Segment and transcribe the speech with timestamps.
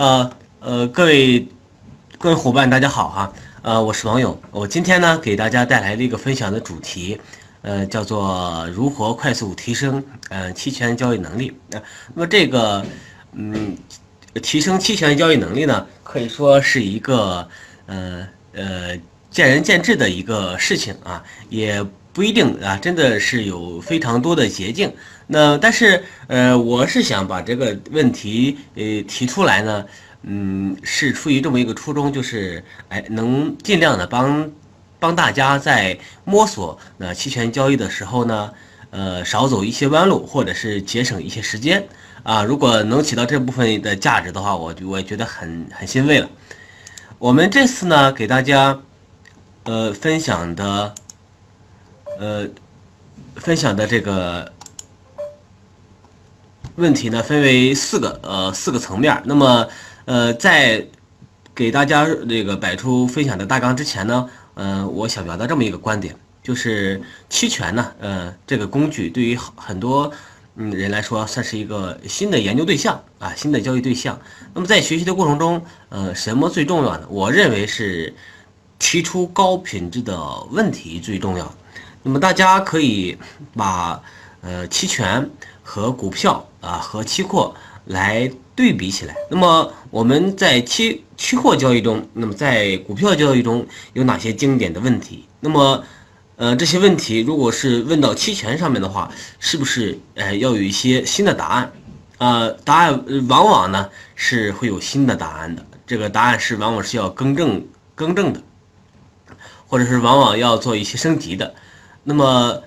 [0.00, 0.30] 呃
[0.60, 1.46] 呃，各位
[2.18, 3.30] 各位伙伴，大家好哈。
[3.60, 7.20] 呃，我是王勇，我今天呢给大家带来了一个分享的主题，
[7.60, 11.54] 呃，叫做如何快速提升呃期权交易能力。
[11.68, 11.82] 那
[12.14, 12.82] 么这个
[13.32, 13.76] 嗯，
[14.42, 17.46] 提升期权交易能力呢，可以说是一个
[17.84, 18.96] 呃呃
[19.30, 24.92] 见仁见智的一个事情啊，也不一定啊，真的是有非常多的捷径。
[25.26, 29.84] 那但是呃，我是想把这个问题呃提出来呢。
[30.22, 34.52] 嗯，是出于这么一个初衷，就是哎，能尽量的帮
[34.98, 38.52] 帮大家在摸索那期权交易的时候呢，
[38.90, 41.88] 呃，少走一些弯路，或者是节省一些时间
[42.22, 42.42] 啊。
[42.42, 46.28] 如果能起到这部分的价值的话，我我觉得很很欣慰了。
[47.18, 48.78] 我们这次呢，给大家
[49.64, 50.94] 呃分享的
[52.18, 52.48] 呃
[53.36, 54.52] 分享的这个
[56.76, 59.68] 问题呢，分为四个呃四个层面，那么。
[60.06, 60.84] 呃，在
[61.54, 70.10] 给大家这个摆出分享的大纲之前呢，呃，我想表达这么一个观点，就是期权呢，呃，这个工具对于很多
[70.56, 74.18] 嗯人来说算是一个新的研究对象啊，新的交易对象。
[74.52, 77.06] 那么在学习的过程中，呃，什么最重要呢？
[77.08, 78.12] 我认为是
[78.80, 80.18] 提出高品质的
[80.50, 81.54] 问题最重要。
[82.02, 83.16] 那么大家可以
[83.54, 84.02] 把
[84.40, 85.28] 呃期权
[85.62, 87.54] 和股票啊和期货
[87.86, 88.30] 来。
[88.56, 95.26] 对比起来，那么我们在期期货交易中，那么在股票交易中有哪些经典的问题？
[95.40, 95.82] 那么，
[96.36, 101.72] 呃，这些问题如果是问到期权上面的话，是不是呃要有一些新的答案？
[102.18, 108.42] 啊，答案往往呢是会有新的答案的，这个答案是往往是要更正更正的，
[109.66, 111.54] 或者是往往要做一些升级的。
[112.02, 112.62] 那么，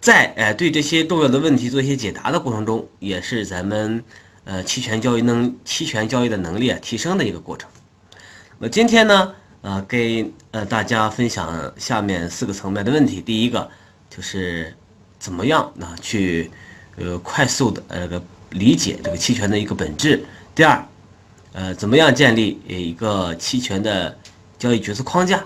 [0.00, 4.02] 在哎对这些重要的问题做一些解答的过程中，也是咱们。
[4.44, 7.70] 呃，期权交易能期权交易的能力啊提升的一个过程。
[8.58, 13.20] 那今天呢，呃，给呃大家分享下面四个层面的问题。
[13.20, 13.70] 第一个
[14.10, 14.74] 就是
[15.16, 16.50] 怎么样呢去
[16.96, 20.24] 呃快速的呃理解这个期权的一个本质。
[20.56, 20.84] 第二，
[21.52, 24.18] 呃，怎么样建立一个期权的
[24.58, 25.44] 交易决策框架。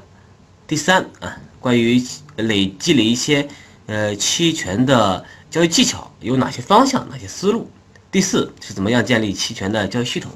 [0.66, 2.00] 第三啊，关于
[2.36, 3.44] 累积累一些
[3.86, 7.68] 呃期权的交易技巧有哪些方向，哪些思路。
[8.08, 10.30] 第四是怎么样建立期权的交易系统？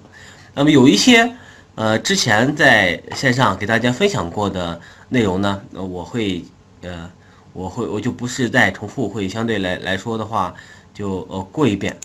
[0.54, 1.32] 那么有一些
[1.76, 6.44] 呃之前在线上给大家分享过的内容呢，我会
[6.82, 7.08] 呃
[7.52, 10.52] 我会我就不是再重复，会相对来来说的话
[10.92, 11.96] 就呃过一遍。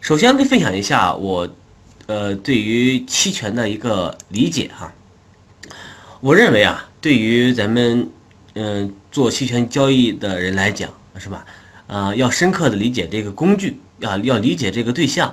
[0.00, 1.48] 首先，跟分享一下我
[2.06, 4.92] 呃对于期权的一个理解哈。
[6.20, 8.10] 我认为啊，对于咱们
[8.54, 11.44] 嗯做期权交易的人来讲，是吧？
[11.86, 15.32] 啊，要深刻的理解这个工具，啊，要理解这个对象，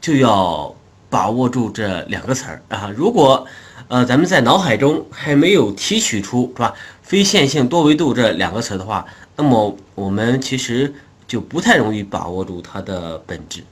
[0.00, 0.74] 就要
[1.08, 2.92] 把握住这两个词儿啊。
[2.94, 3.46] 如果
[3.88, 10.92] 呃咱们在脑海中还没有提取出是吧非线性多维度这两个词的话，那么我们其实
[11.26, 13.64] 就不太容易把握住它的本质。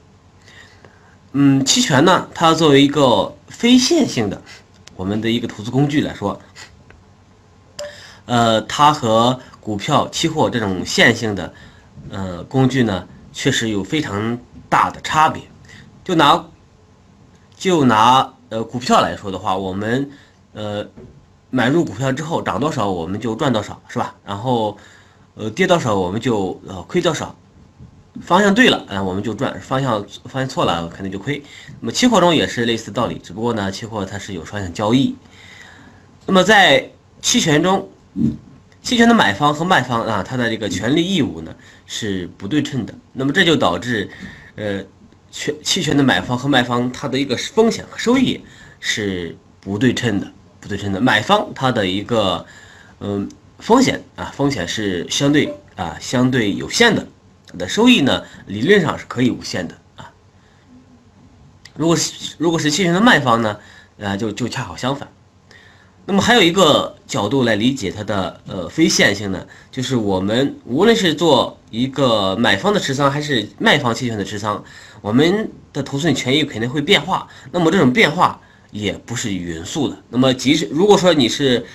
[1.33, 4.41] 嗯，期权呢，它作为一个非线性的
[4.95, 6.41] 我们的一个投资工具来说，
[8.27, 11.51] 呃，它和股票、期货这种线性的。
[12.09, 14.39] 呃，工具呢确实有非常
[14.69, 15.43] 大的差别。
[16.05, 16.45] 就拿
[17.57, 20.09] 就拿呃股票来说的话，我们
[20.53, 20.87] 呃
[21.49, 24.15] 买入股票之后涨多少我们就赚多少，是吧？
[24.23, 24.77] 然后
[25.35, 27.35] 呃跌多少我们就呃亏多少。
[28.21, 31.43] 方向对了，嗯，我们就赚；方向方向错了，肯定就亏。
[31.81, 35.13] 那么期货中也是类似道理，只不过呢，期货它是有双向交易。
[36.25, 36.89] 那么在
[37.21, 37.89] 期权中。
[38.81, 41.53] 期权的买方和卖方啊，它的这个权利义务呢
[41.85, 42.93] 是不对称的。
[43.11, 44.09] 那么这就导致，
[44.55, 44.81] 呃，
[45.29, 48.41] 权期权的买方和卖方它的一个风险和收益
[48.79, 51.01] 是不对称的，不对称的。
[51.01, 52.45] 买方它的一个
[52.99, 53.29] 嗯
[53.59, 57.05] 风险啊，风险是相对啊相对有限的，
[57.45, 60.09] 它的收益呢理论上是可以无限的啊。
[61.75, 63.59] 如果是如果是期权的卖方呢，
[64.01, 65.09] 啊就就恰好相反。
[66.09, 74.63] 那么还有一个角度来理解它的呃非线性呢，就是我们无论是做一个买方的持仓还是卖方期权的持仓，
[75.01, 77.27] 我们的头寸权益肯定会变化。
[77.51, 78.39] 那么这种变化
[78.71, 79.97] 也不是匀速的。
[80.09, 81.65] 那么即使如果说你是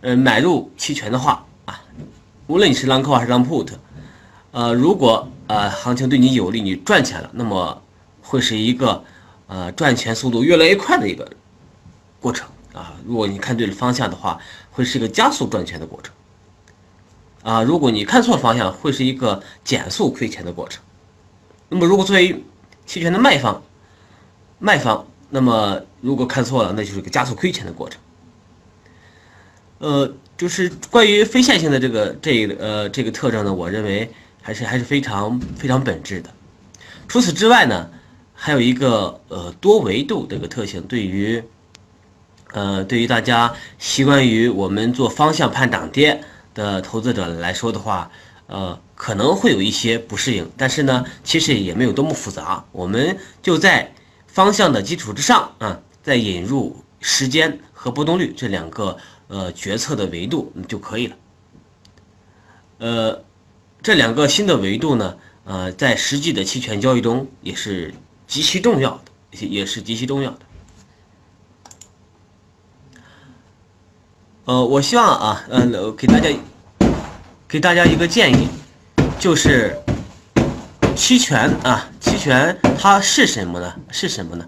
[0.00, 1.78] 呃买入期权的话啊，
[2.46, 3.68] 无论你是 long call 还是 long put，
[4.52, 7.82] 呃如果呃行情对你有利，你赚钱了，那么
[8.22, 9.04] 会是一个
[9.46, 11.30] 呃赚钱速度越来越快的一个
[12.18, 12.48] 过程。
[12.74, 14.38] 啊，如果你看对了方向的话，
[14.70, 16.12] 会是一个加速赚钱的过程。
[17.42, 20.82] 啊，如果你看错方向，会是一个减速亏钱的过程。
[21.68, 22.44] 那么，如果作为
[22.84, 23.62] 期权的卖方，
[24.58, 28.00] 卖方，那么如果看错了，那就是个加速亏钱的过程。
[29.78, 34.10] 呃，就是关于非线性的这个这呃这个特征呢，我认为
[34.40, 36.30] 还是还是非常非常本质的。
[37.06, 37.90] 除此之外呢，
[38.32, 41.42] 还有一个呃多维度这个特性，对于
[42.54, 46.22] 呃对于大家习惯于我们做方向盘涨跌
[46.54, 48.10] 的投资者来说的话，
[48.46, 53.92] 呃可能会有一些不适应，但是呢，其实也没有多么复杂，我们就在
[54.26, 58.96] 方向的基础之上啊，再引入时间和波动率这两个。
[59.26, 61.16] 呃，决策的维度就可以了。
[62.76, 63.24] 呃，
[63.82, 67.94] 这两个新的维度呢，呃，在实际的期权交易中也是
[68.26, 69.00] 极其重要
[69.30, 70.40] 的，也是极其重要的。
[74.46, 76.28] 呃，我希望啊，呃，给大家
[77.48, 78.46] 给大家一个建议，
[79.18, 79.74] 就是
[80.94, 83.74] 期权啊，期权它是什么呢？
[83.90, 84.46] 是什么呢？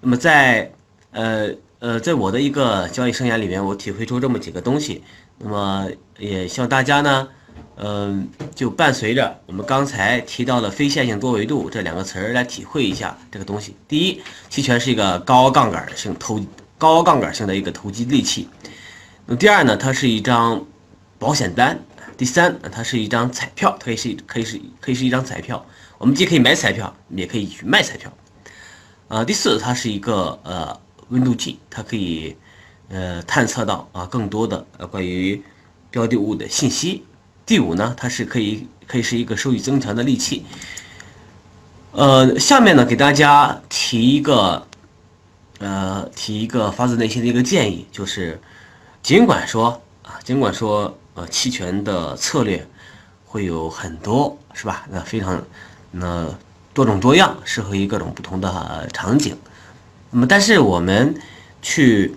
[0.00, 0.70] 那么在
[1.12, 1.50] 呃。
[1.82, 5.02] 呃，在我的一个交易生涯里面，我体会出这么几个东西，
[5.38, 7.28] 那么也希望大家呢，
[7.74, 13.74] 嗯，就伴随着我们刚才提到的非线性多维度这两个词儿来体会一下这个东西。
[13.88, 16.40] 第一，期权是一个高杠杆性投
[16.78, 18.48] 高杠杆性的一个投机利器。
[19.26, 20.64] 那第二呢，它是一张
[21.18, 21.78] 保险单。
[22.16, 25.64] 第三，它是一张彩票，它可以是可以是可以是一张彩票，
[25.98, 28.12] 我们既可以买彩票，也可以去卖彩票。
[29.08, 30.80] 啊，第四，它是一个呃。
[31.08, 32.34] 温度计，它可以，
[32.88, 35.42] 呃，探测到啊更多的呃关于
[35.90, 37.04] 标的物的信息。
[37.44, 40.46] 第五呢，它是可以可以是一个收益增强的利器。
[41.90, 44.66] 呃，下面呢给大家提一个，
[45.58, 48.40] 呃，提一个发自内心的一个建议，就是
[49.02, 52.64] 尽管说啊，尽管说呃期权的策略
[53.26, 54.86] 会有很多，是吧？
[54.90, 55.42] 那非常
[55.90, 56.28] 那
[56.72, 59.36] 多种多样，适合于各种不同的场景。
[60.10, 61.20] 那么，但是我们
[61.60, 62.14] 去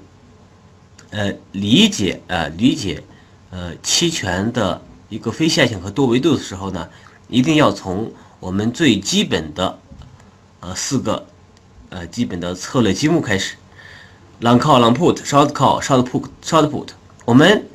[1.09, 3.03] 呃理解呃理解
[3.49, 4.79] 呃期权的
[5.09, 6.87] 一个非线性和多维度的时候呢，
[7.27, 9.79] 一定要从我们最基本的
[10.59, 11.25] 呃四个
[11.89, 13.55] 呃基本的策略积木开始
[14.41, 16.89] ：long call、long put、short call、short put、short put。
[17.25, 17.67] 我们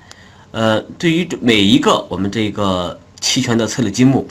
[0.50, 4.26] 呃对于每一个我们这个期权的策略积木，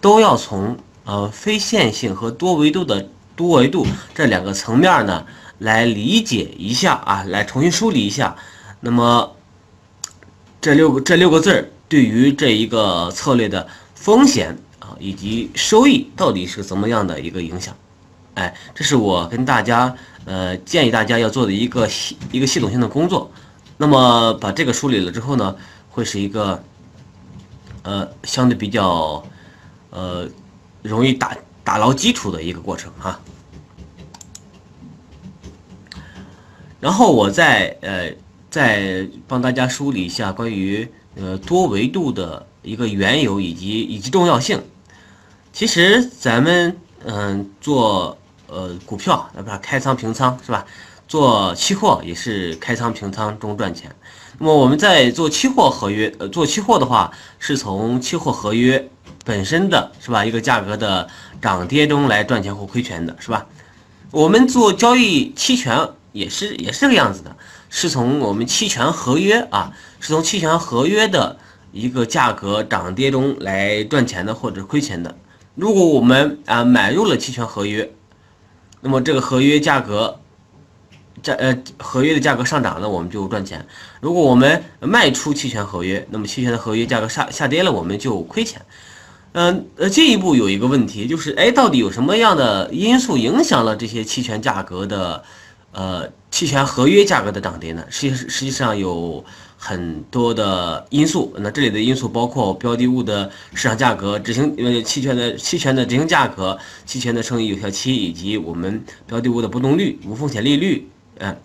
[0.00, 3.08] 都要从呃非线性和多维度的。
[3.38, 5.24] 多维度这两个层面呢，
[5.58, 8.34] 来理解一下啊，来重新梳理一下。
[8.80, 9.32] 那么
[10.60, 17.72] 这六个这六个字儿对于这一个策略的风险啊以及收益到底是怎么样的一个影响？
[18.34, 19.94] 哎，这是我跟大家
[20.28, 23.32] 呃建议大家要做的一个系一个系统性的工作。
[23.78, 25.56] 那么把这个梳理了之后呢，
[25.90, 26.62] 会是一个
[27.82, 29.24] 呃相对比较
[29.90, 30.28] 呃
[30.82, 31.36] 容易打。
[31.64, 33.20] 打牢基础的一个过程哈，
[36.80, 38.10] 然后我再呃
[38.48, 44.58] 再帮大家梳理一下关于呃多维度的一个缘由以及以及重要性。
[45.52, 46.74] 其实咱们
[47.04, 48.16] 嗯做
[48.48, 50.66] 呃股票，那不是开仓平仓是吧？
[51.06, 53.94] 做期货也是开仓平仓中赚钱。
[54.38, 58.90] 那么我们在做期货合约，呃做期货的话，是从期货合约
[59.24, 61.08] 本身的是吧一个价格的。
[61.40, 63.46] 涨跌中来赚钱或亏钱的是吧？
[64.10, 67.36] 我们做交易期权也是也是这个样子的，
[67.70, 71.38] 是从我们期权合约啊，是从期权合约的
[71.70, 75.16] 一个价格涨跌中来赚钱的或者亏钱的。
[75.54, 77.88] 如果我们啊买入了期权合约，
[78.80, 80.18] 那么这个合约价格
[81.22, 83.60] 价呃合约的价格上涨了，我们就赚钱；
[84.00, 88.62] 如果我们卖出期权合约，那么期权的合约价格下下跌了，我们就亏钱。
[89.32, 95.22] 嗯，呃，进一步有一个问题就是，哎，到底有什么样的因素影响了这些期权价格的，
[95.72, 97.84] 呃，期权合约价格的涨跌呢？
[97.90, 99.22] 实际实际上有
[99.58, 101.34] 很多的因素。
[101.38, 110.88] 那这里的因素包括标的物的市场价格、执行呃期权的期权的执行价格、期权的剩余有效期，以及我们标的物的波动率、无风险利率，
[111.18, 111.36] 嗯，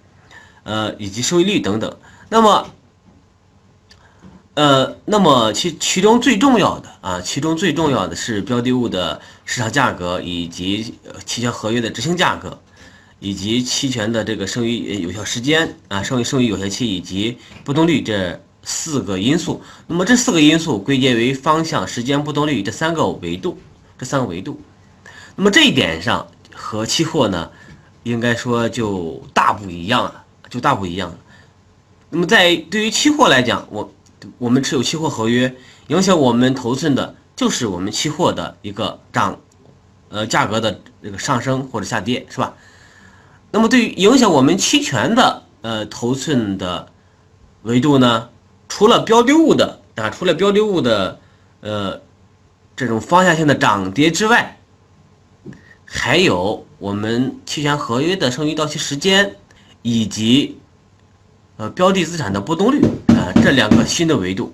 [0.63, 1.97] 呃，以及收益率等等。
[2.29, 2.69] 那么
[4.55, 10.93] 呃，那么其其中最重要的啊，其中最重要的是标的物的市场价格，以及
[11.25, 12.61] 期权合约的执行价格，
[13.23, 19.61] 以及期权的这个剩余有效时间啊，剩余剩余有效期以及波动率这四个因素。
[19.87, 23.57] 那么这四个因素归结为方向、时间、波动率这三个维度，
[23.97, 24.59] 这三个维度。
[25.37, 27.49] 那么这一点上和期货呢，
[28.03, 31.17] 应该说就大不一样了，就大不一样了。
[32.09, 33.91] 那么在对于期货来讲，我。
[34.37, 35.53] 我们持有期货合约，
[35.87, 39.37] 影响我们头寸的就是我们期货的一个涨，
[40.07, 42.53] 呃，价格的这个上升或者下跌，是吧？
[43.55, 46.87] 那么对于影响我们期权的呃头寸的
[47.61, 48.29] 维度呢，
[48.67, 51.19] 除了标的物的啊，除了标的物的
[51.61, 52.01] 呃
[52.75, 54.57] 这种方向性的涨跌之外，
[55.85, 59.35] 还有我们期权合约的剩余到期时间
[59.83, 60.57] 以及
[61.57, 64.51] 呃标的资产的波动率啊这两个新的维度。